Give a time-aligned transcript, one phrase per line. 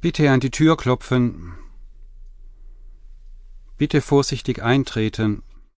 [0.00, 1.54] Bitte an die Tür klopfen.
[3.78, 5.42] Bitte vorsichtig eintreten.